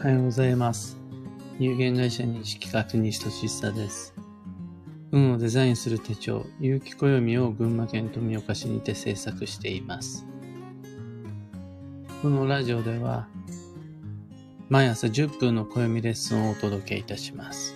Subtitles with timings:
[0.00, 0.96] はようございます。
[1.58, 4.14] 有限会社西企画西俊久です。
[5.10, 10.24] 運をデザインする手帳、有機暦を群馬県富岡市にて制作しています。
[12.22, 13.26] このラジオでは、
[14.68, 17.74] 毎朝10分の暦レッスンをお届けいたします。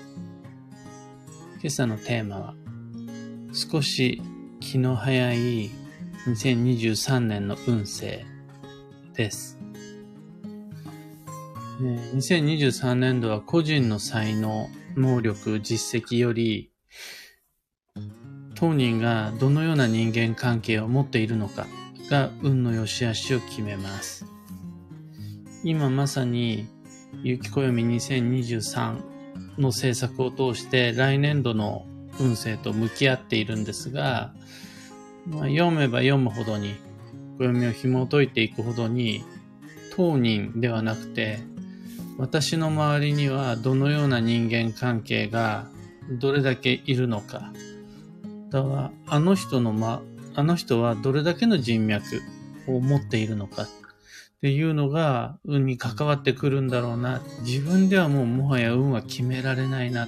[1.61, 2.55] 今朝のテーマは、
[3.53, 4.23] 少し
[4.61, 5.71] 気の早い
[6.29, 8.25] 2023年の運勢
[9.15, 9.62] です。
[11.83, 16.71] 2023年度は個人の才能、能力、実績より、
[18.55, 21.67] 当人がどのような人間関係を持っているのか
[22.09, 24.25] が運の良し悪しを決めます。
[25.65, 26.69] 今まさに、
[27.25, 29.03] 有機暦2023
[29.59, 31.87] の制作を通して来年度の
[32.21, 34.35] 運勢と向き合っているんですが、
[35.27, 36.77] まあ、読めば読むほどに、
[37.39, 39.25] 暦を紐解いていくほどに、
[39.97, 41.41] 当人ではなくて、
[42.23, 45.67] 私の周りにはどのような人間関係が
[46.09, 47.53] どれだけいるのか。
[48.49, 50.03] だから、あの人のま、
[50.37, 52.23] あの人はどれだけの人脈
[52.69, 53.69] を持っているのかっ
[54.41, 57.21] ていうのが運に関わってくるんだろうな。
[57.41, 60.07] 自分ではもうもはや運は決められないな。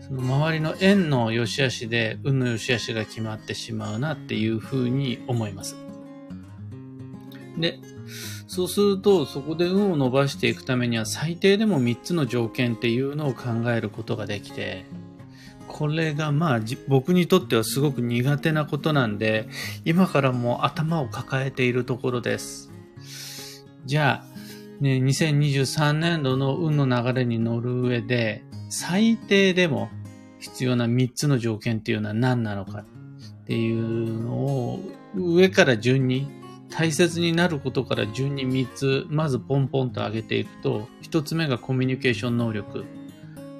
[0.00, 5.76] その周りの縁の良し悪しで運の良し悪しが決まってしまうなっていうふうに思います。
[7.58, 7.78] で、
[8.48, 14.86] そうすると、そこで運を伸ばしていくためには最低でも3つの条件っていうのを考えることができて、
[15.68, 19.48] これがまあ僕にとってはすごく苦手なことなんで、
[19.84, 22.72] 今からもう頭を抱えているところです。
[23.84, 29.90] じゃあ、ね、2023年度の運の流れに乗る上で、最低でも
[30.38, 32.84] 必要な3つの条件っていうのは何なのかっ
[33.44, 34.80] ていうのを
[35.14, 36.28] 上から順に
[36.70, 42.84] 大切になることから順に3つ、まずポンポンと上げていくと、1つ目がコミュニケーション能力、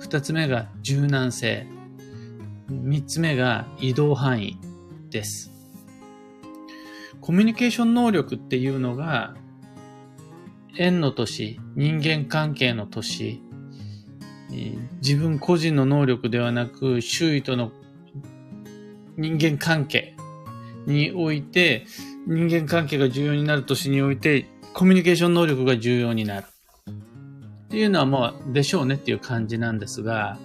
[0.01, 1.67] 2つ目が柔軟性、
[2.71, 4.59] 3つ目が移動範囲
[5.11, 5.51] です。
[7.21, 9.35] コミュニケーション能力っていうのが、
[10.77, 13.43] 縁の年、人間関係の年、
[15.03, 17.73] 自分個人の能力ではなく、周囲との
[19.17, 20.15] 人間関係
[20.87, 21.85] において、
[22.29, 24.45] 人間関係が重要になる年において、
[24.75, 26.47] コミュニケーション能力が重要になる。
[26.47, 30.39] っていうのはまあ、でしょうねっていう感じなんですが、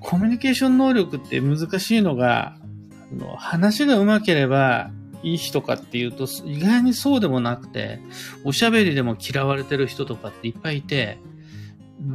[0.00, 2.56] コミュニケーション能力って難しいのが、
[3.36, 4.90] 話が上手ければ
[5.22, 8.00] いい人かっていうと、意外にそうでもなくて、
[8.42, 11.18] おしゃべりでも嫌われてる人とかっていっぱいいて、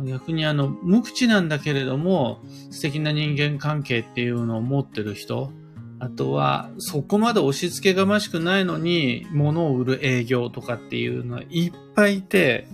[0.05, 5.53] 逆にあの、無口なんだけれども、素敵な人間関係っていうのを持ってる人、
[5.99, 12.67] あとは、そこまで押し付けがましくないのに、物を売る営業とかっていうのはいっぱいいて、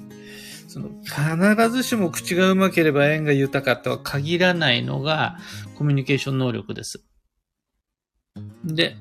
[0.67, 5.37] その、必ずしも口がうまければ縁が豊かとは限らないのが、
[5.75, 7.03] コミュニケーション能力です。
[8.65, 8.95] で、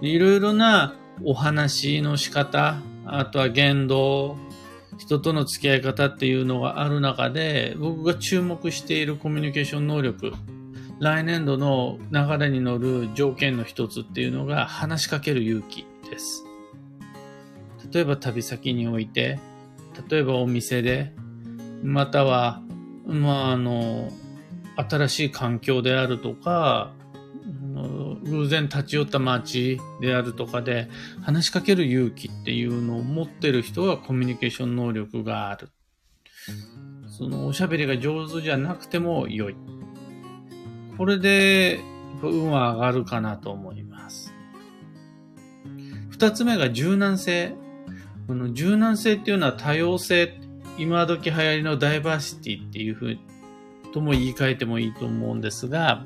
[0.00, 2.76] いろいろなお話の仕方、
[3.06, 4.36] あとは言動、
[4.98, 10.32] 人との付き合い方っていうのがある中で、僕が注目しているコミュニケーション能力、
[11.04, 16.46] 来年度の流れに乗る条件の一つっていうのが話しかける勇気です。
[17.92, 19.38] 例えば旅先において、
[20.08, 21.12] 例えばお店で、
[21.82, 22.62] または、
[23.04, 24.08] まあ、あの、
[24.76, 26.94] 新しい環境であるとか、
[28.24, 30.88] 偶然立ち寄った街であるとかで
[31.20, 35.68] 話しかける勇気っていうのを持ってる人はコミュニケーション能力がある。
[37.08, 39.56] そのおしゃべりが上手じゃなくても良い。
[40.96, 41.80] これで
[42.22, 44.32] 運は上がるかなと思います。
[46.10, 47.56] 二つ目が柔軟性。
[48.26, 50.40] この柔軟性っていうのは多様性、
[50.78, 53.18] 今時流行りのダイバーシティっていうふう
[53.92, 56.04] とも言い換えてもいいと思うんですが、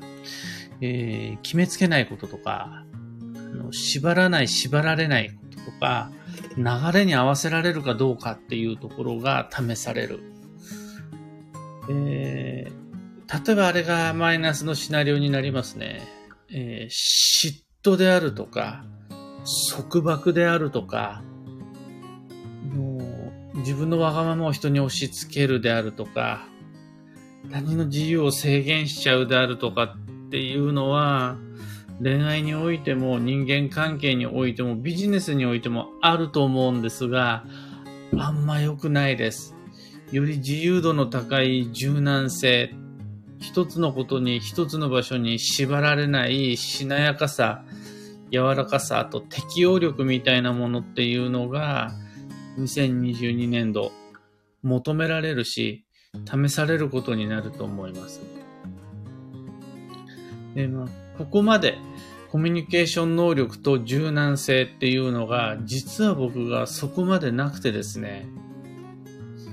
[0.81, 2.83] えー決めつけないこととか、
[3.35, 5.35] あの縛らない、縛られないこ
[5.65, 6.11] ととか、
[6.57, 10.19] 流れに合わせられるかどうかっていうところが試される。
[11.89, 12.78] えー
[13.31, 16.01] 例えばあれがマイナスのシナリオになりますね。
[16.51, 18.83] えー嫉妬であるとか、
[19.71, 21.23] 束縛であるとか、
[22.73, 26.45] もう自分のわがままを人に押し付けるであるとか、
[27.49, 31.37] 他人の自由を制限しちゃうであるとかっていうのは、
[32.01, 37.45] 恋愛においても人間関係においてもビジネスにおいてもあると思うんですが、
[38.17, 39.55] あんま良くないです。
[40.11, 42.73] より自由度の高い柔軟性、
[43.39, 47.63] 一つのことに一つの場所に縛られないしなやかさ、
[48.31, 51.91] 柔らかさ、あと適応力みたいなものっていうのが、
[52.59, 53.91] 2022年度
[54.61, 55.85] 求められるし、
[56.25, 58.21] 試されることになると思います。
[60.55, 60.87] でまあ、
[61.17, 61.77] ここまで
[62.31, 68.27] コミュニケーション能力と柔軟性っていうのが、実は僕がそこまでなくてですね、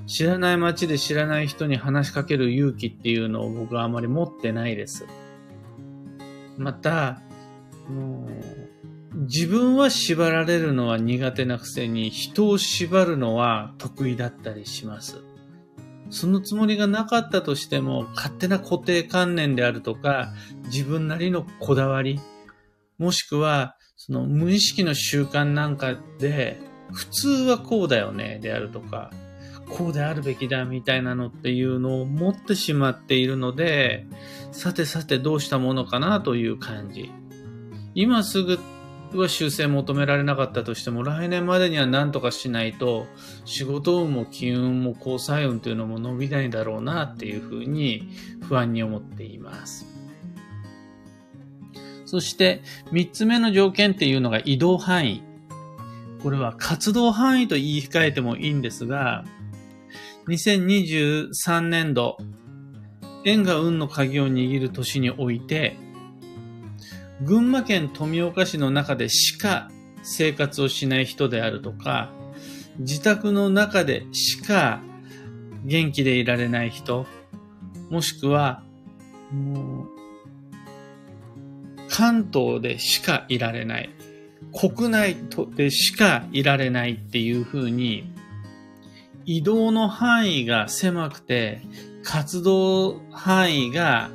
[0.06, 5.06] 知らない街で知らない人に話しかける勇気っていうのを僕はあまり持ってないです。
[6.56, 7.20] また、
[7.88, 8.28] も
[9.12, 15.22] う自分は縛られるのは苦手なくせに人を縛るのは得意だったりします。
[16.10, 20.32] そのつもりがなかったとしても勝手な固定観念であるとか
[20.66, 22.20] 自分なりのこだわり
[22.98, 26.58] もしくは、その無意識の習慣なんかで、
[26.92, 29.10] 普通はこうだよね、であるとか、
[29.68, 34.06] こうであるべきだみたいなのっていうのを持ってしまっているので、
[34.52, 37.10] さてさてどうしたものかなという感じ。
[37.94, 38.58] 今すぐ
[39.14, 43.06] は修正求められなかったとしても、来年までには何とかしないと、
[43.44, 48.08] 仕事運も機運も交際運というのも伸びないだろうなっていうふうに
[48.48, 49.86] 不安に思っています。
[52.04, 52.62] そして
[52.92, 55.22] 3つ目の条件っていうのが移動範囲。
[56.22, 59.24] これは活動範囲と言い控えてもいいんですが、
[60.28, 62.18] 2023年度、
[63.24, 65.76] 縁が運の鍵を握る年において、
[67.22, 69.70] 群馬県富岡市の中でしか
[70.02, 72.10] 生活をしない人であるとか、
[72.80, 74.82] 自宅の中でしか
[75.64, 77.06] 元気でいられない人、
[77.88, 78.64] もしくは、
[79.30, 79.88] もう
[81.88, 83.90] 関東でしかいられない。
[84.52, 85.16] 国内
[85.54, 88.15] でしかいられないっていう風に、
[89.26, 91.60] 移動の範囲が狭くて、
[92.04, 94.10] 活動範囲が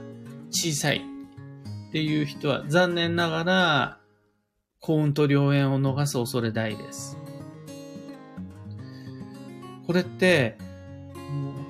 [0.51, 1.01] 小さい
[1.89, 3.97] っていう人は残念ながら
[4.79, 7.17] 幸運と良縁を逃す恐れ大です。
[9.85, 10.57] これって、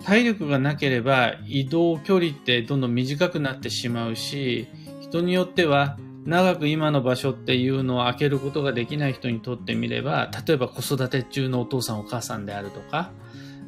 [0.05, 4.67] 体力がなければ移動距離ってどんどん短くなってしまうし、
[5.01, 13.11] 人によっては長く今の場所っていうのを開けることができない人にとってみれば、例えば子育て中のお父さんお母さんであるとか、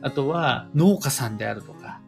[0.02, 2.00] あとは農家さんであるとか、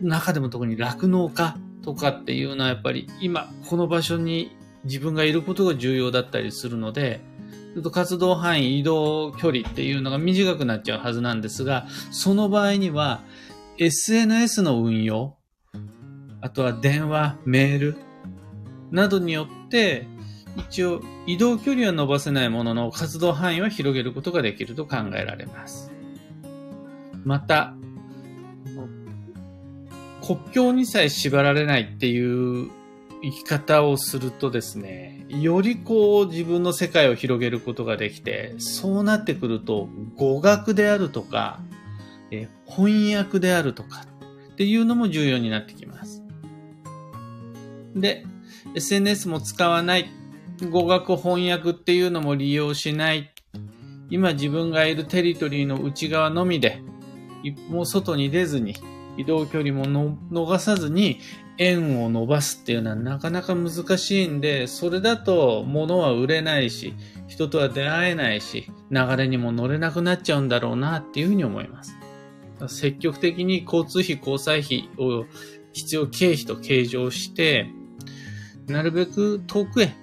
[0.00, 7.20] 中でも特に酪農家とかっていうのはやっぱり今この場所に自分がいることが重要だったりするので、
[7.74, 13.20] ちょっと活動範囲、移動距離っていうのが短くなっちゃうはずなんですが、その場合には
[13.78, 15.36] SNS の運用、
[16.40, 17.96] あとは電話、メール、
[18.90, 20.06] などによって、
[20.56, 25.92] 一応移動距離は伸ばせないものの活動範囲は広げることができると考えられます。
[27.24, 27.74] また、
[30.26, 32.70] 国境にさえ縛られないっていう
[33.22, 41.60] 生き方をするとですね、よりこう自分の世界を広げることができて、そうなってくると語学であるとか、
[42.30, 44.04] え翻訳であるとか
[44.52, 46.22] っていうのも重要になってきます。
[47.94, 48.24] で、
[48.74, 50.10] SNS も使わない。
[50.70, 53.32] 語学翻訳っていうのも利用しない。
[54.10, 56.82] 今自分がいるテリトリーの内側のみで、
[57.42, 58.74] 一歩外に出ずに、
[59.16, 61.18] 移動距離も逃さずに
[61.58, 66.94] 円を伸ばすっていうのはなかなか難しいんで、それだと物は売れないし、
[67.26, 71.96] 人とは出会えないし、流れにも乗れなくなっちゃうんだろうなっていうふうに思います。
[72.68, 75.26] 積極的に交通費、交際費を
[75.72, 77.70] 必要経費と計上して、
[78.68, 79.94] なるべく遠くへ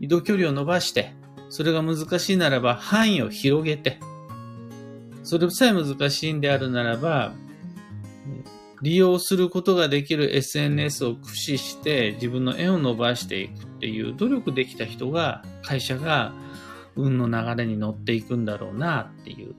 [0.00, 1.14] 移動距離を伸ばして、
[1.48, 3.98] それが難しいならば範囲を広げて、
[5.22, 7.32] それさえ難しいんであるならば、
[8.82, 16.34] 利用することができる SNS を駆使して自分の絵を伸ばしていくっていう努力できた人が、会社が
[16.96, 19.54] 運の流れに乗っていくんだろうなっていう。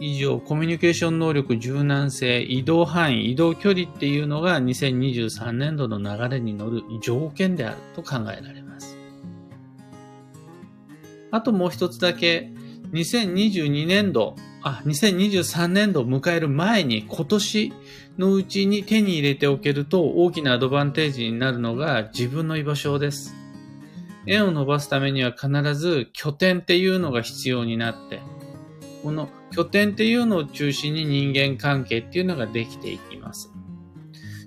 [0.00, 8.96] 以上、コミュニケーション能力、柔軟性、移動範囲、移動距離っていうのが2023年度の流れに乗る条件であると考えられます。
[11.30, 12.50] あともう一つだけ、
[12.92, 17.72] 2022年度、あ、2023年度を迎える前に今年
[18.18, 23.34] のうちに手に入れておけると大きなアドバンテージになるのが自分の居場所です。
[24.26, 28.20] 円を伸ばすためには必ず拠点っていうのが必要になって、
[29.06, 33.52] この拠点っていうのを中心に人間関係っていうのができていきます。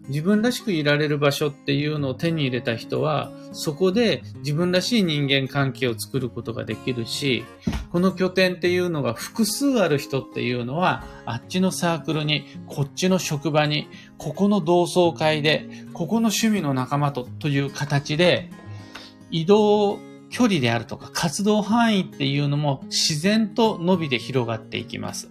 [0.09, 7.45] 自分らしくいられる場所っていうのを手に入れた人は、そこで自分らしい人間関係を作ることができるし、
[7.93, 13.87] この拠点っていうのが複数ある人っていうのは、あっちのサークルに、こっちの職場に、
[14.17, 18.51] ここの同窓会で、ここの趣味の仲間とという形で、
[19.31, 19.99] 移動
[20.29, 25.29] 距離であるとか活動範囲っていうのも自然と伸びて広がっていきます。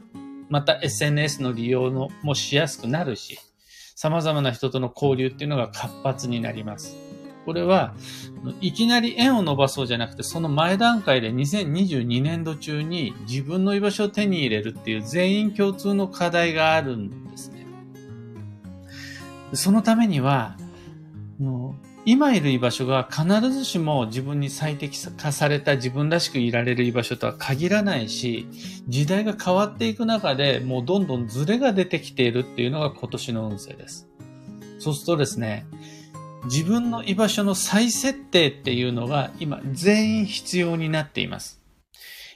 [0.49, 3.38] また SNS の利用のもしやすくなるし、
[3.95, 6.97] 様々な人との交流っていうのが活発になります。
[7.45, 7.95] これは、
[8.61, 17.67] いきなり円を伸ばそうじゃなくて、その前段階で2022年度中に自分の居場所を手に入れるっていう全員共通の課題があるんですね。
[19.55, 20.57] そのためには、
[22.11, 28.49] 今いる居場所が必ずしも自分に最適化された自分らしくいられる居場所とは限らないし、
[28.88, 34.09] 時代が変わっていく中でもうどんどんズレが出てきているっていうのが今年の運勢です。
[34.79, 35.67] そうするとですね、
[36.45, 41.61] 自分の居場所の再設定っていうのが今全員必要になっています。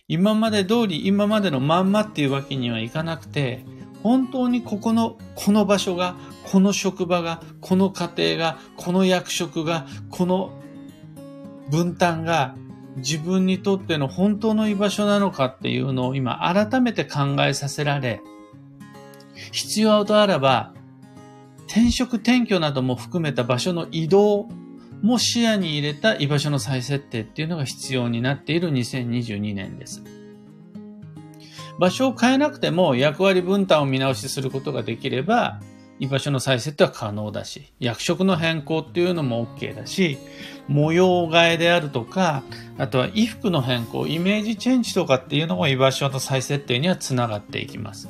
[0.07, 3.65] 今まで通り今までのまんまっていうわけにはいかなくて、
[4.03, 10.53] 本当にここの、この場所が、この職場が、この家庭が、この役職が、この
[11.71, 12.55] 分担が
[12.97, 18.21] 自分にとっての本当の居場所なのかっていうのを今改めて考えさせられ、
[19.53, 20.75] 必要とあらば、
[21.67, 24.49] 転職転居なども含めた場所の移動
[25.01, 30.03] も視野に入れた居場所の再設定っていうのが必要になっている2022年です。
[31.83, 35.59] 場所を変えなくても役割分担を見直しすることができれば、
[35.99, 40.17] 居場所の再設定は可能だし、役職の変更っていうのも OK だし、
[40.69, 42.45] 模様替えであるとか、
[42.79, 48.09] あとは衣服の変更、イメージチェンジとかっていうのも居場所の再設定にはつながっていきます。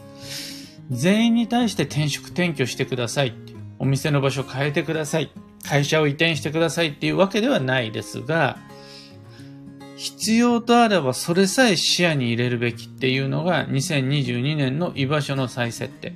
[0.90, 3.32] 全員に対して転職転居してください
[3.78, 5.30] お店の場所を変えてください。
[5.66, 8.58] 会社を移転してくださいっていうわけではないですが、
[10.02, 16.14] 必要とあればそれさえ視野に入れるべきっていうのが2022年の居場所の再設定。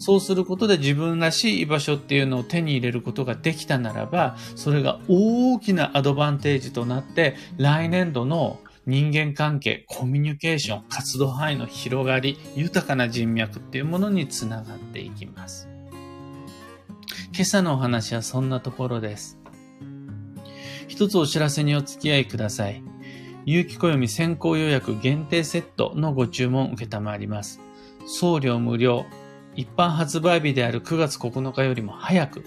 [0.00, 15.68] そうすることで自分らしい居場所っていうのを手に入れることができたならば、それが大きなアドバンテージとなって、来年度の人間関係、コミュニケーション、活動範囲の広がり、豊かな人脈っていうものにつながっていきます。
[17.32, 19.38] 今朝のお話はそんなところです。
[20.98, 22.82] 一つお知らせにお付き合いください。
[23.44, 27.60] 有機暦先行予約限定セットのご注文受けたまわります。
[28.04, 29.06] 送料無料。
[29.54, 32.44] 一般発売日である9月9日よりも早く、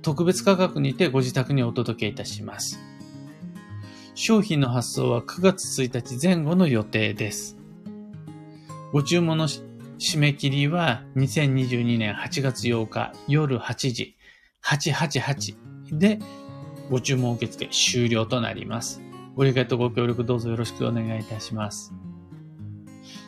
[0.00, 2.80] 特別価格にてご自宅にお届けいたします。
[4.14, 7.58] 商品の発送は9月1日前後の予定です。
[8.94, 14.16] ご注文の締め切りは2022年8月8日夜8時
[14.64, 16.20] 888で
[16.92, 19.00] ご注文受付終了となります。
[19.34, 21.94] ご理解とご協力どうぞよろしくお願いいたします。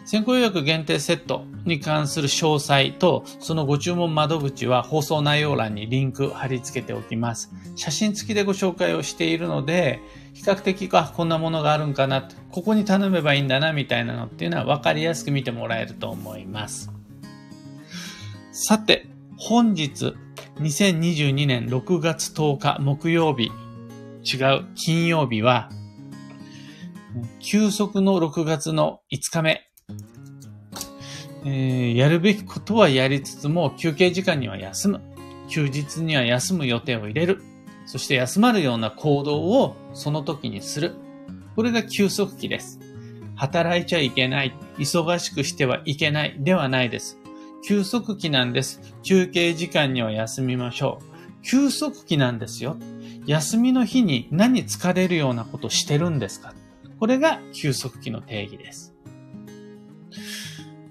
[0.05, 7.55] 先行予約限定セットに関する詳細と、そのご注文窓口は放送内容欄にリンク貼り付けておきます。
[7.75, 9.99] 写真付きでご紹介をしているので、
[10.35, 16.93] 比較的、あ、こんなものがあるんかな、ここに頼めばいいんだな、みたいなのっていうのは分かりやすく見てもらえると思います。
[18.53, 19.07] さて、
[19.39, 20.13] 本日
[20.59, 23.51] 2022年6月10日木曜日、
[24.25, 25.69] 違う金曜日は、
[27.41, 29.69] 休息の6月の5日目。
[31.45, 35.01] えー、やるべきことはやりつつも休憩時間には休む。
[35.49, 37.43] 休日には休む予定を入れる。
[37.85, 40.95] そして休まるような行動をその時にする。
[41.57, 42.79] これが休息期です。
[43.35, 44.55] 働いちゃいけない。
[44.79, 46.37] 忙しくしてはいけない。
[46.39, 47.19] ではないです。
[47.67, 48.79] 休息期なんです。
[49.03, 51.43] 休憩時間には休みましょう。
[51.43, 52.77] 休息期なんですよ。
[53.25, 56.53] 休みの日に何疲れるようなことしてるんですか？
[57.01, 58.95] これが休息期の定義です。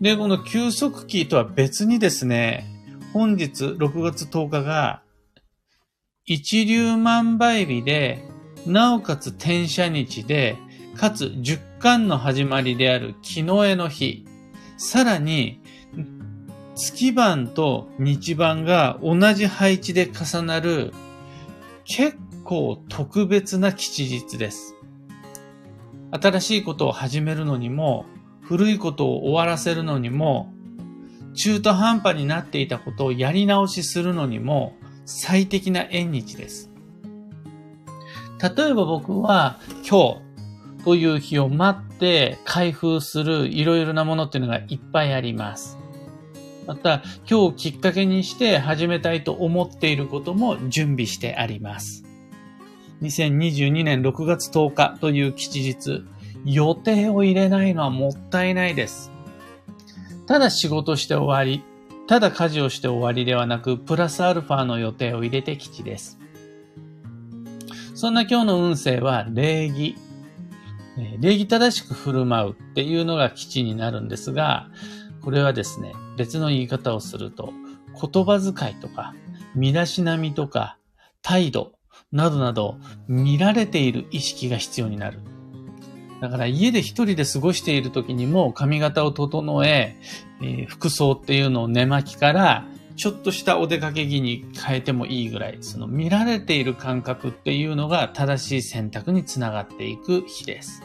[0.02, 2.66] で、この休息期とは別にですね、
[3.14, 5.04] 本日6月10日が
[6.26, 8.28] 一粒万倍日で、
[8.66, 10.58] なおかつ転写日で、
[10.98, 14.26] かつ十巻の始まりである木の絵の日、
[14.78, 15.62] さらに
[16.76, 20.94] 月番と日番が同じ配置で重なる
[21.86, 24.76] 結構特別な吉日です。
[26.12, 28.06] 新しいことを始めるのにも、
[28.42, 30.54] 古いことを終わらせるのにも、
[31.36, 34.76] 中途半端になっていたことをやり直しするのにも
[35.06, 36.70] 最適な縁日です。
[38.40, 40.22] 例えば僕は今
[40.78, 45.80] 日という日を待って開封するいろいろなものっていうのがいっぱいあります。
[46.66, 52.04] また、今日きっかけにして始めたいと思っていることも準備してあります。
[53.02, 56.04] 2022年6月10日という吉日、
[56.46, 59.12] 予定を入れないのはもったいないです。
[60.28, 61.64] ただ仕事して終わり、
[62.08, 66.20] ただ家事をして終わりではなく、プラスアルファの予定を入れて吉です。
[67.96, 69.96] そんな今日の運勢は礼儀。
[71.20, 74.70] 礼儀正しく振る舞うっていうのが基地になるんですが、
[75.24, 77.54] これはですね、別の言い方をすると、
[77.94, 79.14] 言葉遣いとか、
[79.56, 80.78] 身だしなみとか、
[81.22, 81.74] 態度
[82.12, 82.78] などなど、
[83.08, 85.20] 見られている意識が必要になる。
[86.20, 89.98] だから家で一人で過ごしている時にも髪型を整え
[90.42, 92.66] えー、服装っていうのを寝巻きから
[92.96, 100.84] ちょっとしたお出かけ着に変えてもいいぐらい、その見られている感覚っていうのが正しい選択につながっていく日です。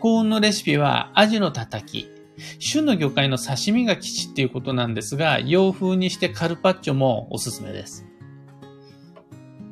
[0.00, 2.10] 幸運のレシピはアジのたたき、
[2.58, 8.06] 旬の魚介の刺身が吉っていうことなんですが、洋風にしてカルパッチョもおすすめです。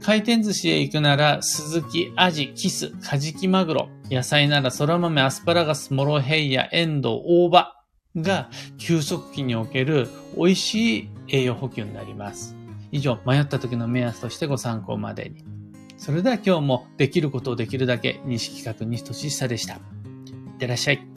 [0.01, 7.83] 回転寿司へ行くなら、スズキ、アジ、キス、カジキマグロ、野菜なら空豆、アスパラガス、モロヘイヤ、エンドウ、大葉、
[8.17, 12.57] が休息期における美味しい栄養補給になります。
[12.91, 15.45] 以上、迷った時の目安としてご参考までに。
[15.97, 19.75] それでは今日もできることをできるだけ西企画西俊久でした。
[19.75, 19.81] いっ
[20.59, 21.12] てらっしゃい。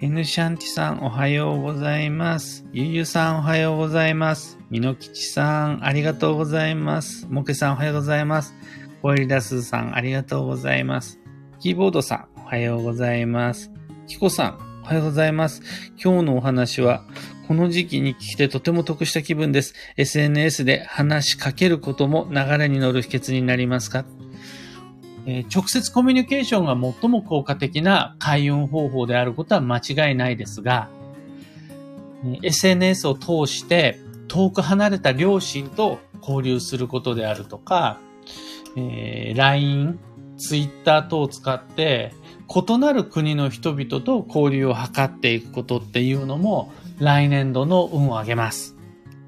[0.00, 2.64] N シャンティさんおはようございます。
[2.72, 4.56] ゆゆさんおはようございます。
[4.70, 7.26] みのきちさんありがとうございます。
[7.26, 8.54] もけさんおはようございます。
[9.02, 11.18] コエリダスさんありがとうございます。
[11.58, 13.72] キーボードさんおはようございます。
[14.06, 15.62] キコさん、おはようございます。
[16.02, 17.02] 今日のお話は、
[17.48, 19.74] この時期に聞いてとても得した気分です。
[19.96, 24.04] SNS で話しかけることも流れに乗る秘訣になりますか、
[25.30, 30.88] え、直接コミュニケーションが最も効果的な開運方法であることは間違いないですが、
[32.42, 38.00] SNS を通して遠く離れた両親と交流することであるとか、
[38.74, 39.98] えー、LINE、
[40.38, 42.14] Twitter 等を使って
[42.48, 48.76] 異なる国の人々と交流を図っていくことっていうのも来年度の運を上げます。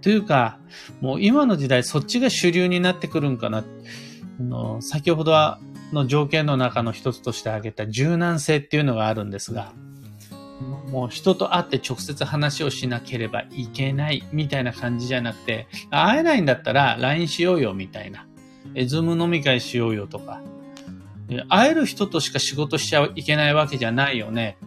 [0.01, 0.59] というか、
[1.03, 3.59] もう今の時代そっちが主流になってくるんかな。
[3.59, 5.61] あの先ほどは
[5.93, 9.73] の条件の中の一つとして挙げた柔軟性っていうのがあるんですが、
[10.91, 18.27] もう人と会って直接話をしなければいけないみたいな感じじゃなくて、会えないんだったら LINE しようよみたいな。
[18.75, 20.43] え、 Zoom 飲み会しようよとか、
[21.49, 24.59] 会える人としか仕事しちゃいけないわけじゃないよね。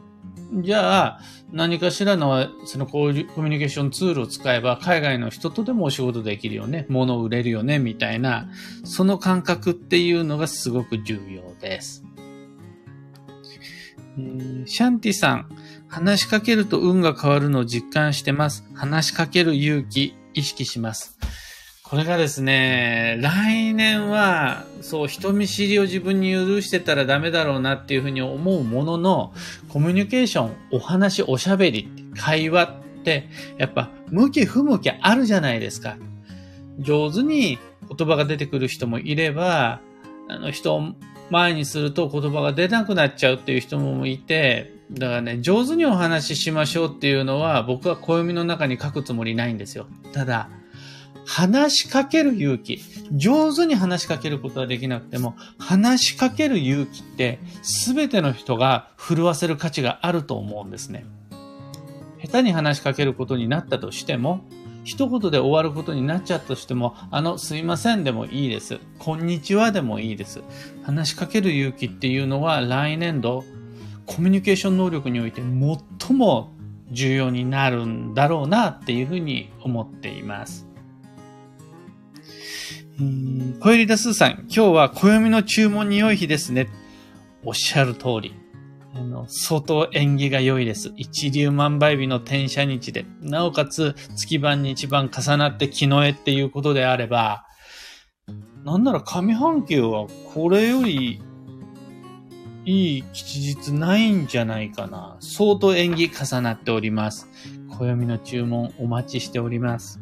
[0.61, 1.19] じゃあ、
[1.51, 6.85] 何かしらの、そのこういうコミュニケーションツールを使えば、海外の人とでもお仕事できるよね。
[6.89, 8.49] 物を売れるよね、みたいな、
[8.83, 12.03] その感覚っていうのがすごく重要です。
[14.65, 15.49] シャンティさん、
[15.87, 18.63] 話しかけると運が変わるのを実感してます。
[18.75, 21.17] 話しかける勇気、意識します。
[21.93, 29.31] これがですね、来年は、そう、人見知りを自分に許してたらダメだろうなっていうふうに思うものの、
[29.69, 33.29] コミュニケーション、お話、おしゃべり、会話って、
[33.59, 35.97] やっぱ、向き不向きあるじゃないですか。
[36.79, 37.59] 上手に
[37.95, 39.79] 言葉が出てくる人もいれば、
[40.29, 40.95] あの人を
[41.29, 49.85] 前にすると言葉が出なくなっちゃうっていう人もいて、だからね、上手にお話ししましょうっていうのは僕は暦の中に書くつもりないんですよ。
[50.11, 50.49] ただ、
[51.25, 52.79] 話しかける勇気。
[53.11, 57.39] 上手に話しかけることはできなくても、話しかける勇気って
[57.85, 61.05] 全ての人が震わせる価値があると思うんですね。
[62.21, 64.41] 下手に話しかけることになったとしても、
[64.83, 68.79] 一言で終わることになっちゃったとしても、あの、すいませんでもいいです。
[68.99, 70.41] こんにちはでもいいです。
[70.83, 73.45] 話しかける勇気っていうのは来年度、
[74.05, 76.51] コミュニケーション能力において最も
[76.91, 80.72] 重要になるんだろうなっていうふうに思っています。
[83.59, 86.67] 小入田スーさん、今日は暦の注文に良い日ですね。
[87.43, 88.33] おっしゃる通り。
[88.95, 90.93] あの、相当縁起が良いです。
[90.95, 97.45] 一粒万倍日の転写日で、なおかつ月番に一番重なって木の絵っていうことであれば、
[98.63, 101.21] なんなら上半球はこれより
[102.65, 105.17] いい吉日ないんじゃないかな。
[105.19, 107.27] 相当縁起重なっております。
[107.69, 109.99] 暦の注文お待ちしております。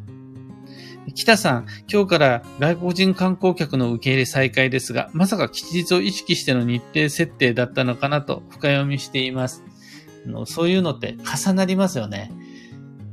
[1.14, 9.64] 北さん、今日から外国人観光客の受け入れ再開ですが、まさか吉日を意識しての日程設定だったのかなと深読みしています。
[10.46, 12.30] そういうのって重なりますよね。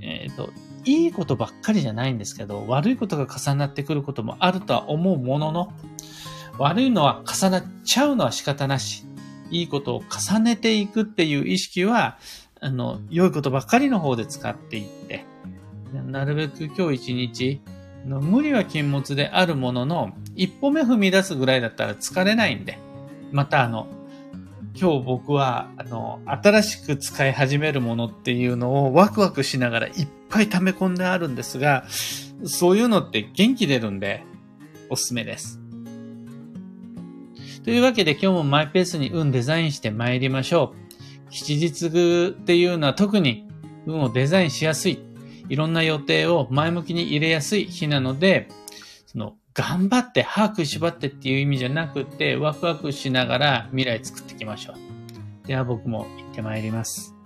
[0.01, 0.51] えっ、ー、と、
[0.85, 5.73] いいことばっかりじゃないんですけど、悪いことが重なってくることもあるとは思うものの、
[6.57, 9.05] 悪いのは重なっちゃうのは仕方なし。
[9.51, 12.17] いいことを重ねていくっていう意識は、
[12.59, 15.25] あの、良いことばっかりの方で使っていって、
[15.93, 17.61] なるべく今日一日、
[18.05, 22.77] の無理は禁物であるものの、一歩目踏み出すぐらいだったら疲れないんで、
[23.31, 23.87] またあの、
[24.79, 31.85] 今日僕は、あの、新しく使い始めるものっていうのをワクワクしながらいっぱい溜め込んであるんですが、
[32.45, 34.23] そういうのって元気出るんで、
[34.89, 35.59] おすすめです。
[37.63, 40.73] というわけで今日もマイペースに運デザインして参りましょ
[41.27, 41.31] う。
[41.31, 43.47] 吉日っていうのは特に
[43.85, 45.08] 運をデザインしやすい。
[45.49, 48.47] いろんな予定を前向きに入れやすい日なので、
[49.07, 55.47] その、頑張って、把握縛ってっていう意味じゃなくて、ワクワクしながら未来作っていきましょう。
[55.47, 57.18] では僕も行ってまいります。